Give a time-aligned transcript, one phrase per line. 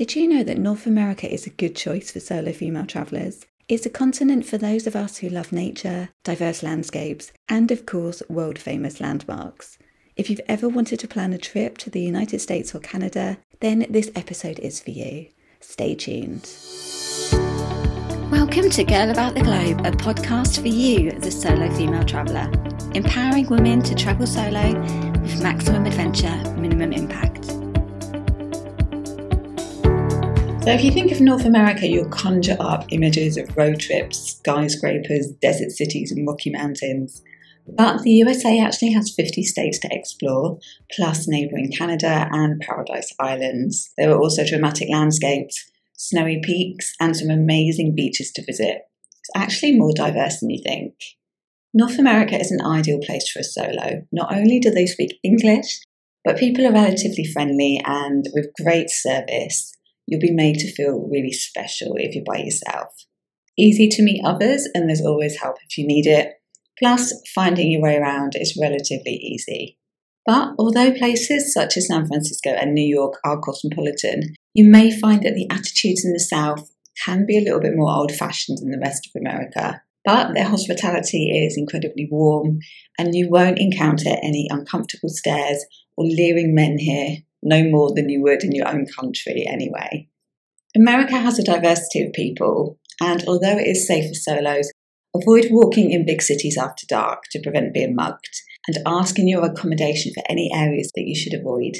[0.00, 3.44] Did you know that North America is a good choice for solo female travellers?
[3.68, 8.22] It's a continent for those of us who love nature, diverse landscapes, and of course,
[8.26, 9.76] world famous landmarks.
[10.16, 13.84] If you've ever wanted to plan a trip to the United States or Canada, then
[13.90, 15.26] this episode is for you.
[15.60, 16.48] Stay tuned.
[18.30, 22.50] Welcome to Girl About the Globe, a podcast for you, the solo female traveller,
[22.94, 24.80] empowering women to travel solo
[25.20, 27.59] with maximum adventure, minimum impact.
[30.62, 35.28] So, if you think of North America, you'll conjure up images of road trips, skyscrapers,
[35.40, 37.22] desert cities, and rocky mountains.
[37.66, 40.58] But the USA actually has 50 states to explore,
[40.94, 43.90] plus neighbouring Canada and Paradise Islands.
[43.96, 45.64] There are also dramatic landscapes,
[45.96, 48.82] snowy peaks, and some amazing beaches to visit.
[49.20, 50.92] It's actually more diverse than you think.
[51.72, 54.02] North America is an ideal place for a solo.
[54.12, 55.80] Not only do they speak English,
[56.22, 59.72] but people are relatively friendly and with great service.
[60.10, 63.06] You'll be made to feel really special if you're by yourself.
[63.56, 66.32] Easy to meet others, and there's always help if you need it.
[66.80, 69.78] Plus, finding your way around is relatively easy.
[70.26, 75.22] But although places such as San Francisco and New York are cosmopolitan, you may find
[75.22, 76.68] that the attitudes in the South
[77.04, 79.80] can be a little bit more old fashioned than the rest of America.
[80.04, 82.58] But their hospitality is incredibly warm,
[82.98, 85.64] and you won't encounter any uncomfortable stares
[85.96, 90.08] or leering men here no more than you would in your own country anyway.
[90.76, 94.70] America has a diversity of people, and although it is safe for solos,
[95.14, 99.44] avoid walking in big cities after dark to prevent being mugged, and ask in your
[99.44, 101.76] accommodation for any areas that you should avoid.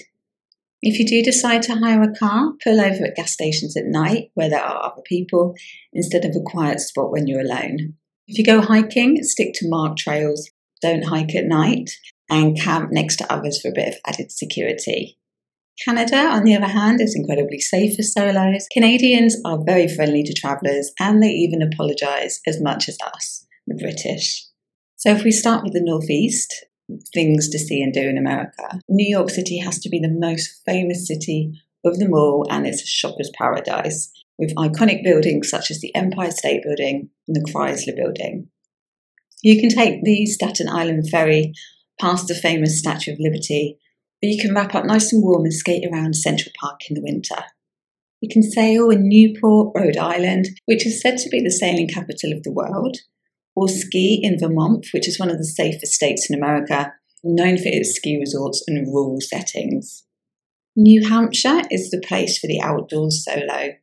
[0.82, 4.30] If you do decide to hire a car, pull over at gas stations at night
[4.34, 5.54] where there are other people
[5.92, 7.94] instead of a quiet spot when you're alone.
[8.26, 11.90] If you go hiking, stick to marked trails, don't hike at night,
[12.30, 15.18] and camp next to others for a bit of added security.
[15.84, 18.66] Canada, on the other hand, is incredibly safe for solos.
[18.72, 23.76] Canadians are very friendly to travellers and they even apologise as much as us, the
[23.76, 24.46] British.
[24.96, 26.66] So, if we start with the Northeast,
[27.14, 30.60] things to see and do in America, New York City has to be the most
[30.66, 31.52] famous city
[31.84, 36.30] of them all and it's a shopper's paradise with iconic buildings such as the Empire
[36.30, 38.48] State Building and the Chrysler Building.
[39.42, 41.54] You can take the Staten Island ferry
[41.98, 43.78] past the famous Statue of Liberty
[44.28, 47.44] you can wrap up nice and warm and skate around Central Park in the winter.
[48.20, 52.32] You can sail in Newport, Rhode Island, which is said to be the sailing capital
[52.32, 52.98] of the world,
[53.56, 56.92] or ski in Vermont, which is one of the safest states in America,
[57.24, 60.04] known for its ski resorts and rural settings.
[60.76, 63.74] New Hampshire is the place for the outdoors solo,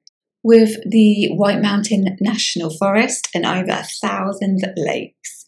[0.44, 5.46] with the White Mountain National Forest and over a thousand lakes.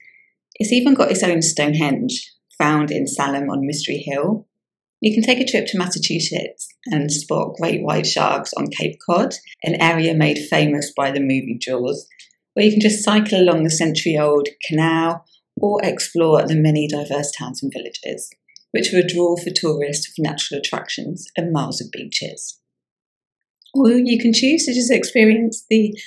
[0.56, 4.49] It's even got its own Stonehenge, found in Salem on Mystery Hill,
[5.02, 9.36] you can take a trip to Massachusetts and spot great white sharks on Cape Cod,
[9.64, 12.08] an area made famous by the movie Jaws,
[12.54, 15.26] where you can just cycle along the century old canal
[15.62, 18.30] or explore the many diverse towns and villages,
[18.72, 22.60] which are a draw for tourists with natural attractions and miles of beaches.
[23.74, 25.98] Or you can choose to just experience the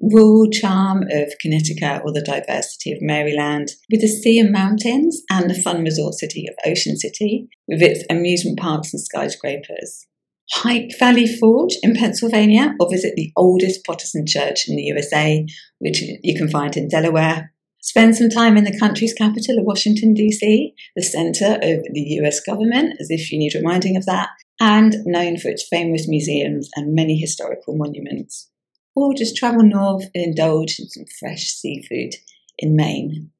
[0.00, 5.50] rural charm of Connecticut or the diversity of Maryland, with the sea and mountains and
[5.50, 10.06] the fun resort city of Ocean City, with its amusement parks and skyscrapers.
[10.52, 15.46] Hike Valley Forge in Pennsylvania, or visit the oldest Protestant church in the USA,
[15.78, 17.52] which you can find in Delaware.
[17.82, 22.40] Spend some time in the country's capital of Washington, D.C., the centre of the US
[22.40, 24.30] government, as if you need reminding of that,
[24.60, 28.50] and known for its famous museums and many historical monuments
[28.98, 32.14] or just travel north and indulge in some fresh seafood
[32.58, 33.30] in Maine.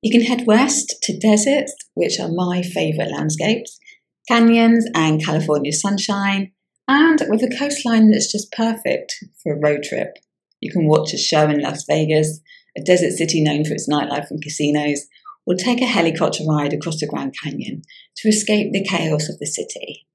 [0.00, 3.80] You can head west to deserts, which are my favourite landscapes,
[4.28, 6.52] canyons and California sunshine,
[6.86, 9.12] and with a coastline that's just perfect
[9.42, 10.18] for a road trip.
[10.60, 12.40] You can watch a show in Las Vegas,
[12.76, 15.00] a desert city known for its nightlife and casinos,
[15.44, 17.82] or take a helicopter ride across the Grand Canyon
[18.18, 20.06] to escape the chaos of the city.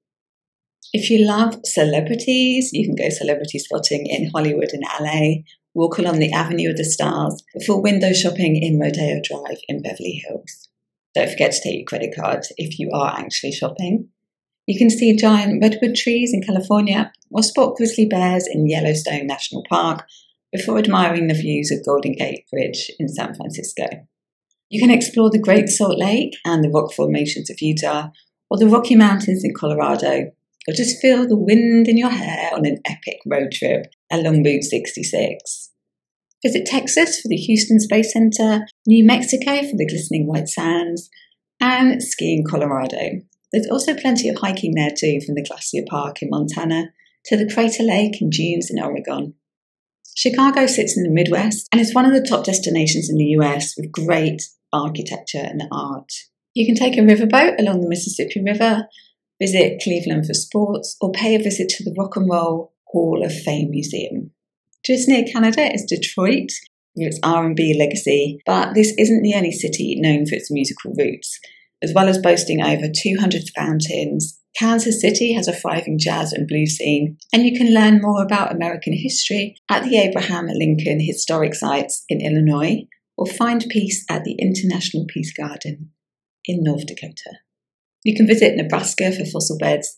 [0.92, 5.44] If you love celebrities, you can go celebrity spotting in Hollywood and LA,
[5.74, 10.24] walk along the Avenue of the Stars, for window shopping in Rodeo Drive in Beverly
[10.26, 10.70] Hills.
[11.16, 14.10] Don't forget to take your credit card if you are actually shopping.
[14.66, 19.64] You can see giant redwood trees in California or spot grizzly bears in Yellowstone National
[19.70, 20.06] Park
[20.52, 23.86] before admiring the views of Golden Gate Bridge in San Francisco.
[24.70, 28.10] You can explore the Great Salt Lake and the rock formations of Utah
[28.50, 30.32] or the Rocky Mountains in Colorado
[30.68, 34.64] or just feel the wind in your hair on an epic road trip along Route
[34.64, 35.72] 66.
[36.44, 41.10] Visit Texas for the Houston Space Center, New Mexico for the glistening white sands,
[41.60, 43.22] and ski in Colorado.
[43.52, 46.92] There's also plenty of hiking there too from the Glacier Park in Montana
[47.26, 49.36] to the Crater Lake and dunes in Oregon.
[50.16, 53.76] Chicago sits in the Midwest and is one of the top destinations in the US
[53.78, 56.12] with great architecture and art.
[56.54, 58.88] You can take a riverboat along the Mississippi River,
[59.44, 63.34] visit Cleveland for sports, or pay a visit to the Rock and Roll Hall of
[63.34, 64.32] Fame Museum.
[64.86, 66.52] Just near Canada is Detroit,
[66.96, 71.40] with its R&B legacy, but this isn't the only city known for its musical roots.
[71.82, 76.78] As well as boasting over 200 fountains, Kansas City has a thriving jazz and blues
[76.78, 82.06] scene, and you can learn more about American history at the Abraham Lincoln Historic Sites
[82.08, 82.86] in Illinois,
[83.18, 85.92] or find peace at the International Peace Garden
[86.46, 87.40] in North Dakota.
[88.04, 89.96] You can visit Nebraska for fossil beds,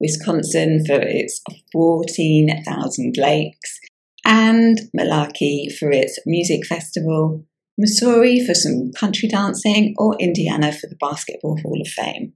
[0.00, 3.80] Wisconsin for its 14,000 lakes,
[4.24, 7.44] and Milwaukee for its music festival,
[7.76, 12.34] Missouri for some country dancing, or Indiana for the Basketball Hall of Fame.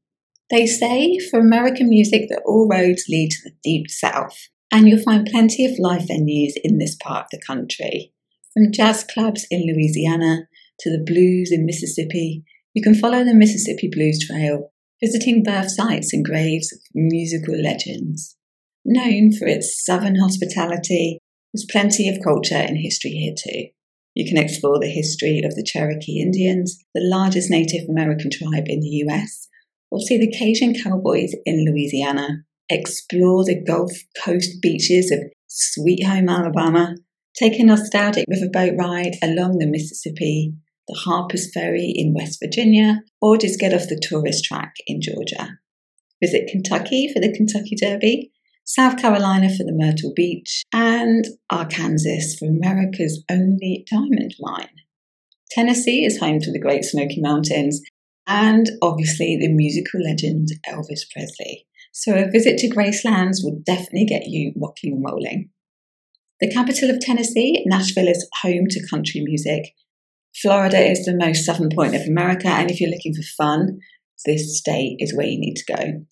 [0.51, 5.03] They say for American music that all roads lead to the deep south, and you'll
[5.03, 8.13] find plenty of live venues in this part of the country.
[8.53, 10.49] From jazz clubs in Louisiana
[10.81, 14.72] to the blues in Mississippi, you can follow the Mississippi Blues Trail,
[15.03, 18.37] visiting birth sites and graves of musical legends.
[18.85, 21.19] Known for its southern hospitality,
[21.53, 23.69] there's plenty of culture and history here too.
[24.15, 28.81] You can explore the history of the Cherokee Indians, the largest Native American tribe in
[28.81, 29.49] the US,
[29.91, 36.29] or see the Cajun Cowboys in Louisiana, explore the Gulf Coast beaches of Sweet Home,
[36.29, 36.95] Alabama,
[37.35, 40.55] take a nostalgic riverboat ride along the Mississippi,
[40.89, 45.59] the Harper's Ferry in West Virginia, or just get off the tourist track in Georgia.
[46.23, 48.33] Visit Kentucky for the Kentucky Derby,
[48.65, 54.71] South Carolina for the Myrtle Beach, and Arkansas for America's only diamond mine.
[55.51, 57.83] Tennessee is home to the Great Smoky Mountains
[58.27, 61.67] and obviously the musical legend Elvis Presley.
[61.93, 65.51] So a visit to Gracelands would definitely get you rocking and rolling.
[66.41, 69.75] The capital of Tennessee, Nashville is home to country music.
[70.41, 73.79] Florida is the most southern point of America, and if you're looking for fun,
[74.25, 76.07] this state is where you need to go.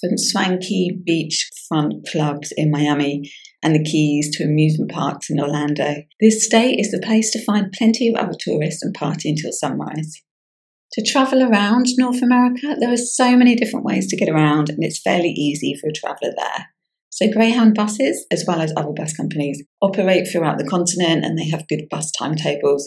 [0.00, 3.30] From swanky beachfront clubs in Miami
[3.62, 7.72] and the Keys to amusement parks in Orlando, this state is the place to find
[7.72, 10.22] plenty of other tourists and party until sunrise.
[10.92, 14.84] To travel around North America, there are so many different ways to get around, and
[14.84, 16.68] it's fairly easy for a traveller there.
[17.10, 21.48] So, Greyhound buses, as well as other bus companies, operate throughout the continent and they
[21.48, 22.86] have good bus timetables.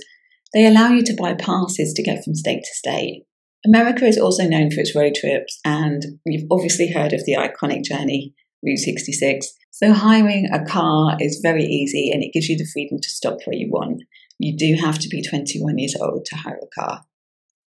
[0.54, 3.26] They allow you to buy passes to go from state to state.
[3.66, 7.84] America is also known for its road trips, and you've obviously heard of the iconic
[7.84, 9.54] journey, Route 66.
[9.72, 13.38] So, hiring a car is very easy and it gives you the freedom to stop
[13.46, 14.04] where you want.
[14.40, 17.06] You do have to be 21 years old to hire a car.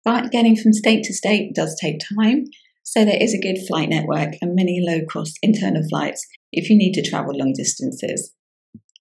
[0.05, 2.45] But getting from state to state does take time,
[2.83, 6.77] so there is a good flight network and many low cost internal flights if you
[6.77, 8.33] need to travel long distances.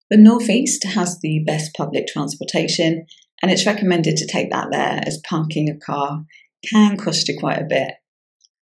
[0.10, 3.06] The Northeast has the best public transportation,
[3.42, 6.26] and it's recommended to take that there as parking a car
[6.70, 7.92] can cost you quite a bit.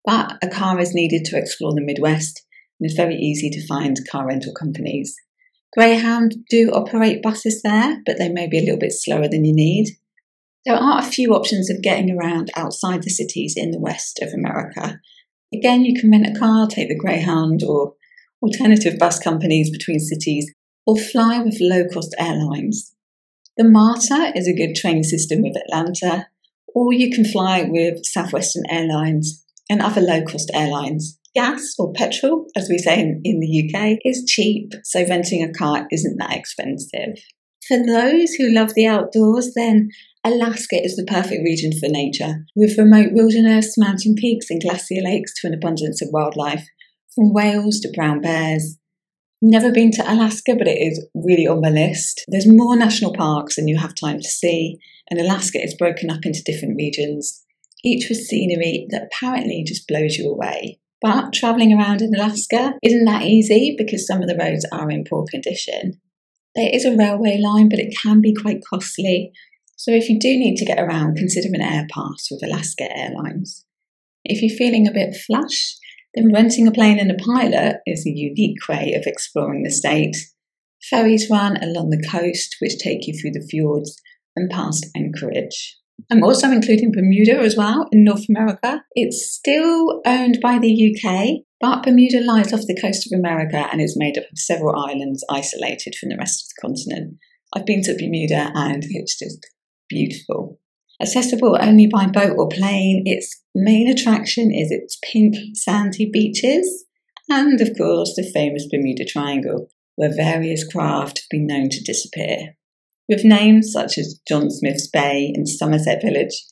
[0.05, 2.45] But a car is needed to explore the Midwest,
[2.79, 5.15] and it's very easy to find car rental companies.
[5.73, 9.53] Greyhound do operate buses there, but they may be a little bit slower than you
[9.53, 9.89] need.
[10.65, 14.33] There are a few options of getting around outside the cities in the west of
[14.33, 14.99] America.
[15.53, 17.93] Again, you can rent a car, take the Greyhound or
[18.41, 20.53] alternative bus companies between cities,
[20.85, 22.93] or fly with low cost airlines.
[23.57, 26.27] The MARTA is a good train system with Atlanta,
[26.75, 31.17] or you can fly with Southwestern Airlines and other low cost airlines.
[31.33, 35.51] Gas or petrol, as we say in, in the UK, is cheap, so renting a
[35.51, 37.17] car isn't that expensive.
[37.67, 39.89] For those who love the outdoors, then
[40.23, 45.33] Alaska is the perfect region for nature, with remote wilderness, mountain peaks, and glacier lakes
[45.41, 46.67] to an abundance of wildlife,
[47.15, 48.77] from whales to brown bears.
[49.41, 52.23] Never been to Alaska, but it is really on my list.
[52.27, 54.79] There's more national parks than you have time to see,
[55.09, 57.43] and Alaska is broken up into different regions,
[57.83, 60.79] each with scenery that apparently just blows you away.
[61.01, 65.03] But travelling around in Alaska isn't that easy because some of the roads are in
[65.03, 66.01] poor condition.
[66.55, 69.31] There is a railway line, but it can be quite costly,
[69.75, 73.63] so if you do need to get around, consider an air pass with Alaska Airlines.
[74.25, 75.75] If you're feeling a bit flush,
[76.17, 80.15] then renting a plane and a pilot is a unique way of exploring the state.
[80.89, 83.95] Ferries run along the coast, which take you through the fjords
[84.35, 85.77] and past Anchorage.
[86.11, 88.83] I'm also including Bermuda as well in North America.
[88.93, 93.81] It's still owned by the UK, but Bermuda lies off the coast of America and
[93.81, 97.17] is made up of several islands isolated from the rest of the continent.
[97.55, 99.45] I've been to Bermuda and it's just
[99.89, 100.59] beautiful.
[101.01, 106.85] Accessible only by boat or plane, its main attraction is its pink sandy beaches
[107.29, 112.55] And of course, the famous Bermuda Triangle, where various craft have been known to disappear.
[113.09, 116.45] With names such as John Smith's Bay and Somerset Village,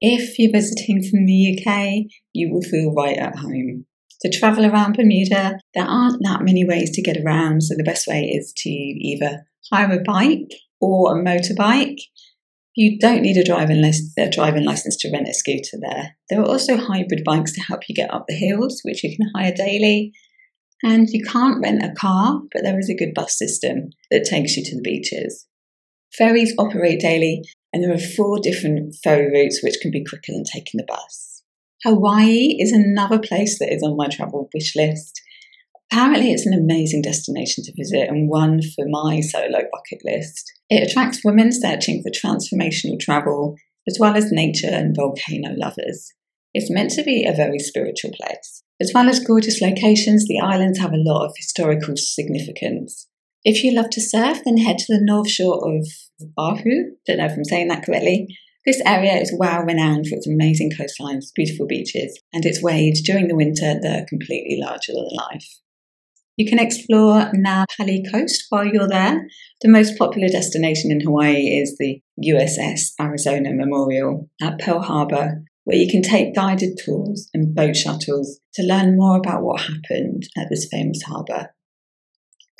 [0.00, 3.86] if you're visiting from the UK, you will feel right at home.
[4.22, 8.06] To travel around Bermuda, there aren't that many ways to get around, so the best
[8.08, 12.00] way is to either hire a bike or a motorbike.
[12.78, 16.16] You don't need a driving, a driving license to rent a scooter there.
[16.30, 19.28] There are also hybrid bikes to help you get up the hills, which you can
[19.34, 20.12] hire daily.
[20.84, 24.56] And you can't rent a car, but there is a good bus system that takes
[24.56, 25.48] you to the beaches.
[26.16, 27.42] Ferries operate daily,
[27.72, 31.42] and there are four different ferry routes which can be quicker than taking the bus.
[31.82, 35.20] Hawaii is another place that is on my travel wish list.
[35.90, 40.52] Apparently, it's an amazing destination to visit and one for my solo bucket list.
[40.68, 43.56] It attracts women searching for transformational travel,
[43.88, 46.12] as well as nature and volcano lovers.
[46.52, 48.62] It's meant to be a very spiritual place.
[48.80, 53.08] As well as gorgeous locations, the islands have a lot of historical significance.
[53.44, 55.86] If you love to surf, then head to the north shore of
[56.38, 56.96] Oahu.
[57.06, 58.28] Don't know if I'm saying that correctly.
[58.66, 63.28] This area is well renowned for its amazing coastlines, beautiful beaches, and its waves during
[63.28, 65.60] the winter that are completely larger than life.
[66.38, 69.26] You can explore Na Pali Coast while you're there.
[69.60, 75.76] The most popular destination in Hawaii is the USS Arizona Memorial at Pearl Harbor, where
[75.76, 80.46] you can take guided tours and boat shuttles to learn more about what happened at
[80.48, 81.48] this famous harbour.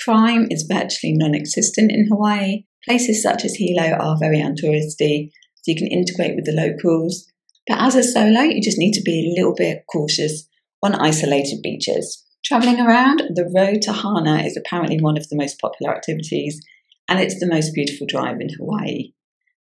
[0.05, 2.65] Crime is virtually non existent in Hawaii.
[2.85, 7.29] Places such as Hilo are very untouristy, so you can integrate with the locals.
[7.69, 10.49] But as a solo, you just need to be a little bit cautious
[10.83, 12.25] on isolated beaches.
[12.45, 16.61] Travelling around, the road to Hana is apparently one of the most popular activities,
[17.09, 19.13] and it's the most beautiful drive in Hawaii.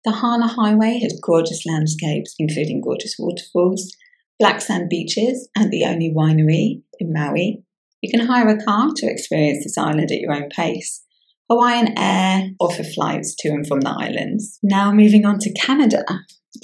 [0.05, 3.91] The Hana Highway has gorgeous landscapes, including gorgeous waterfalls,
[4.39, 7.63] black sand beaches, and the only winery in Maui.
[8.01, 11.03] You can hire a car to experience this island at your own pace.
[11.49, 14.59] Hawaiian Air offer flights to and from the islands.
[14.63, 16.05] Now moving on to Canada.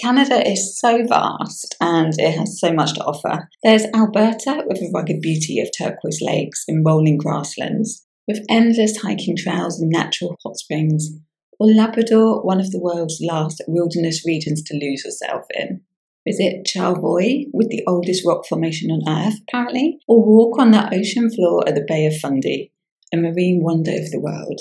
[0.02, 3.50] Canada is so vast and it has so much to offer.
[3.64, 9.36] There's Alberta with a rugged beauty of turquoise lakes and rolling grasslands, with endless hiking
[9.38, 11.12] trails and natural hot springs.
[11.60, 15.82] Or Labrador, one of the world's last wilderness regions to lose yourself in
[16.26, 21.30] visit Charlevoix with the oldest rock formation on Earth, apparently, or walk on the ocean
[21.30, 22.72] floor at the Bay of Fundy,
[23.14, 24.60] a marine wonder of the world.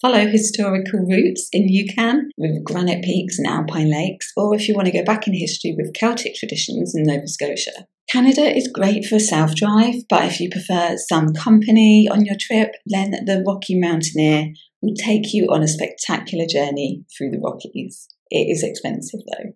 [0.00, 4.86] Follow historical routes in Yukon with granite peaks and alpine lakes, or if you want
[4.86, 7.86] to go back in history with Celtic traditions in Nova Scotia.
[8.10, 12.36] Canada is great for a self drive, but if you prefer some company on your
[12.40, 18.08] trip, then the Rocky Mountaineer will take you on a spectacular journey through the Rockies.
[18.30, 19.52] It is expensive though.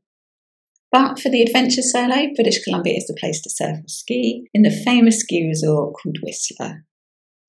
[0.93, 4.61] But for the adventure solo, British Columbia is the place to surf or ski in
[4.61, 6.85] the famous ski resort called Whistler.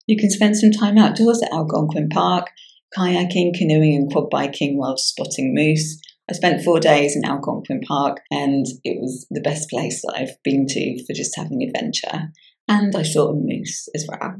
[0.07, 2.47] You can spend some time outdoors at Algonquin Park,
[2.95, 5.99] kayaking, canoeing, and quad biking while spotting moose.
[6.29, 10.41] I spent four days in Algonquin Park and it was the best place that I've
[10.43, 12.31] been to for just having adventure.
[12.67, 14.37] And I saw a moose as well.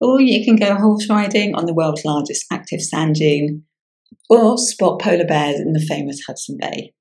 [0.00, 3.64] Or you can go horse riding on the world's largest active sand dune,
[4.28, 6.92] or spot polar bears in the famous Hudson Bay.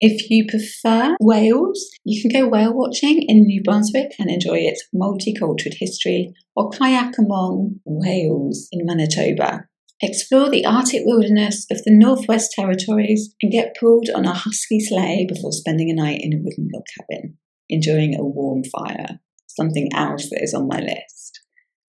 [0.00, 4.82] If you prefer whales, you can go whale watching in New Brunswick and enjoy its
[4.94, 9.66] multicultural history, or kayak among whales in Manitoba.
[10.02, 15.26] Explore the Arctic wilderness of the Northwest Territories and get pulled on a husky sleigh
[15.28, 17.36] before spending a night in a wooden log cabin,
[17.68, 21.40] enjoying a warm fire, something else that is on my list.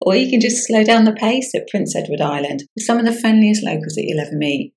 [0.01, 3.07] Or you can just slow down the pace at Prince Edward Island with some of
[3.07, 4.75] the friendliest locals that you'll ever meet.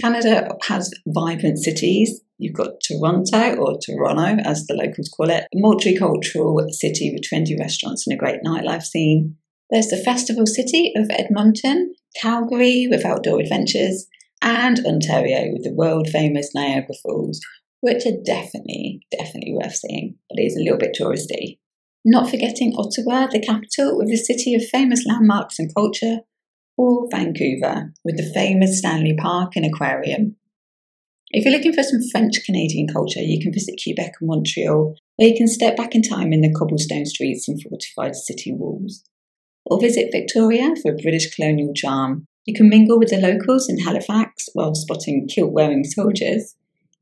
[0.00, 5.56] Canada has vibrant cities You've got Toronto, or Toronto as the locals call it, a
[5.56, 9.36] multicultural city with trendy restaurants and a great nightlife scene.
[9.70, 14.06] There's the festival city of Edmonton, Calgary with outdoor adventures,
[14.42, 17.40] and Ontario with the world famous Niagara Falls,
[17.80, 21.58] which are definitely, definitely worth seeing, but it is a little bit touristy.
[22.04, 26.18] Not forgetting Ottawa, the capital, with a city of famous landmarks and culture,
[26.76, 30.36] or Vancouver, with the famous Stanley Park and Aquarium.
[31.30, 35.28] If you're looking for some French Canadian culture, you can visit Quebec and Montreal, where
[35.28, 39.02] you can step back in time in the cobblestone streets and fortified city walls.
[39.66, 42.26] Or visit Victoria for a British colonial charm.
[42.44, 46.54] You can mingle with the locals in Halifax while spotting kilt wearing soldiers.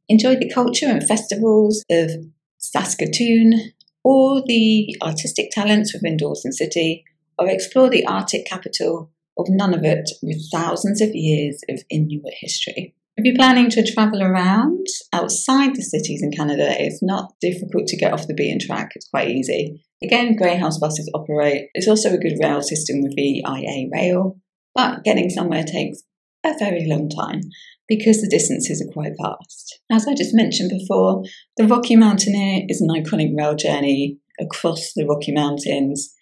[0.09, 2.11] Enjoy the culture and festivals of
[2.59, 3.73] Saskatoon
[4.05, 7.05] or the artistic talents within Dawson City,
[7.39, 12.95] or explore the Arctic capital of Nunavut with thousands of years of Inuit history.
[13.23, 17.97] If you're planning to travel around outside the cities in Canada, it's not difficult to
[17.97, 18.91] get off the beaten track.
[18.97, 19.81] It's quite easy.
[20.03, 21.69] Again, Greyhound buses operate.
[21.73, 24.41] It's also a good rail system with VIA Rail,
[24.75, 26.03] but getting somewhere takes
[26.45, 27.43] a very long time
[27.87, 29.79] because the distances are quite vast.
[29.89, 31.23] As I just mentioned before,
[31.57, 36.13] the Rocky Mountaineer is an iconic rail journey across the Rocky Mountains.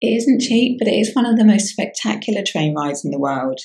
[0.00, 3.20] It isn't cheap, but it is one of the most spectacular train rides in the
[3.20, 3.60] world.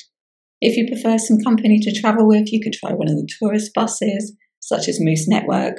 [0.61, 3.73] If you prefer some company to travel with, you could try one of the tourist
[3.73, 5.77] buses, such as Moose Network,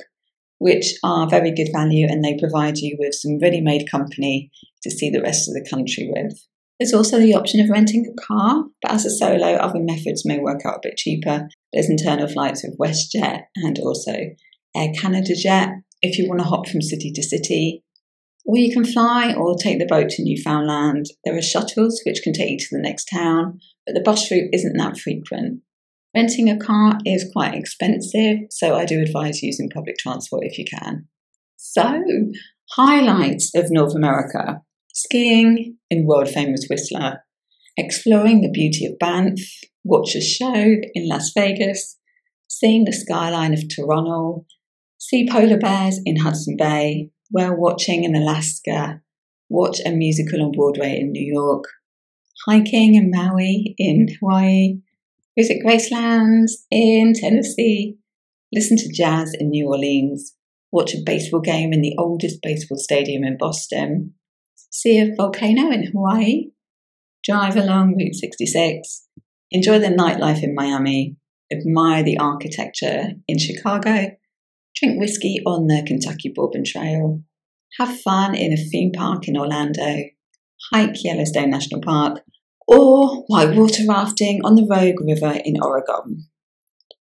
[0.58, 4.50] which are very good value and they provide you with some ready made company
[4.82, 6.34] to see the rest of the country with.
[6.78, 10.40] There's also the option of renting a car, but as a solo, other methods may
[10.40, 11.48] work out a bit cheaper.
[11.72, 14.14] There's internal flights with WestJet and also
[14.74, 15.70] Air Canada Jet
[16.00, 17.84] if you want to hop from city to city.
[18.44, 21.06] Or you can fly or take the boat to Newfoundland.
[21.24, 24.50] There are shuttles which can take you to the next town, but the bus route
[24.52, 25.60] isn't that frequent.
[26.14, 30.64] Renting a car is quite expensive, so I do advise using public transport if you
[30.64, 31.06] can.
[31.56, 32.02] So,
[32.70, 37.24] highlights of North America skiing in world famous Whistler,
[37.76, 39.40] exploring the beauty of Banff,
[39.84, 41.98] watch a show in Las Vegas,
[42.46, 44.44] seeing the skyline of Toronto,
[44.98, 49.00] see polar bears in Hudson Bay, whale watching in Alaska,
[49.48, 51.64] watch a musical on Broadway in New York,
[52.46, 54.78] hiking in Maui in Hawaii,
[55.36, 57.96] visit Graceland in Tennessee,
[58.52, 60.34] listen to jazz in New Orleans,
[60.70, 64.14] watch a baseball game in the oldest baseball stadium in Boston,
[64.70, 66.50] see a volcano in Hawaii,
[67.24, 69.08] drive along Route 66,
[69.50, 71.16] enjoy the nightlife in Miami,
[71.50, 74.10] admire the architecture in Chicago,
[74.82, 77.22] drink whiskey on the Kentucky Bourbon Trail,
[77.78, 80.04] have fun in a theme park in Orlando,
[80.72, 82.20] hike Yellowstone National Park,
[82.66, 86.28] or white water rafting on the Rogue River in Oregon.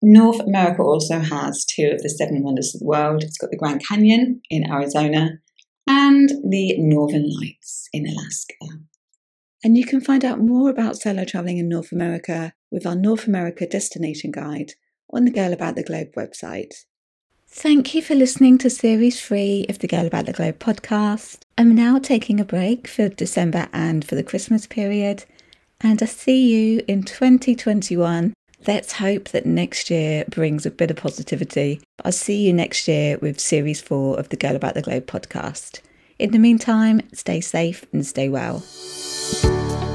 [0.01, 3.23] North America also has two of the seven wonders of the world.
[3.23, 5.39] It's got the Grand Canyon in Arizona
[5.87, 8.83] and the Northern Lights in Alaska.
[9.63, 13.25] And you can find out more about solo travelling in North America with our North
[13.25, 14.73] America Destination Guide
[15.11, 16.73] on the Girl About the Globe website.
[17.57, 21.39] Thank you for listening to Series 3 of the Girl About the Globe podcast.
[21.57, 25.23] I'm now taking a break for December and for the Christmas period,
[25.79, 28.33] and I see you in 2021.
[28.67, 31.79] Let's hope that next year brings a bit of positivity.
[32.03, 35.79] I'll see you next year with Series 4 of the Girl About the Globe podcast.
[36.19, 38.59] In the meantime, stay safe and stay well.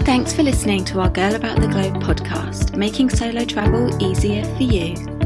[0.06, 4.62] Thanks for listening to our Girl About the Globe podcast, making solo travel easier for
[4.62, 5.19] you.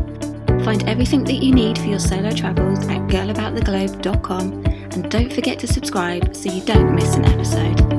[0.64, 5.66] Find everything that you need for your solo travels at girlabouttheglobe.com and don't forget to
[5.66, 7.93] subscribe so you don't miss an episode.